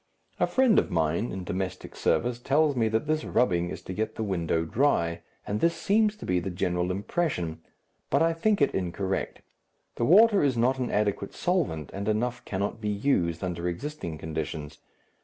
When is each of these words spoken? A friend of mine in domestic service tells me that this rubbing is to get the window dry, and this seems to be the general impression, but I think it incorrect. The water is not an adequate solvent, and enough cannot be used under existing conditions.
A 0.39 0.47
friend 0.47 0.79
of 0.79 0.89
mine 0.89 1.31
in 1.31 1.43
domestic 1.43 1.95
service 1.95 2.39
tells 2.39 2.75
me 2.75 2.87
that 2.87 3.05
this 3.05 3.23
rubbing 3.23 3.69
is 3.69 3.83
to 3.83 3.93
get 3.93 4.15
the 4.15 4.23
window 4.23 4.65
dry, 4.65 5.21
and 5.45 5.59
this 5.59 5.75
seems 5.75 6.15
to 6.15 6.25
be 6.25 6.39
the 6.39 6.49
general 6.49 6.89
impression, 6.89 7.61
but 8.09 8.23
I 8.23 8.33
think 8.33 8.61
it 8.61 8.73
incorrect. 8.73 9.43
The 9.97 10.05
water 10.05 10.41
is 10.41 10.57
not 10.57 10.79
an 10.79 10.89
adequate 10.89 11.35
solvent, 11.35 11.91
and 11.93 12.07
enough 12.09 12.43
cannot 12.45 12.81
be 12.81 12.89
used 12.89 13.43
under 13.43 13.67
existing 13.67 14.17
conditions. 14.17 14.79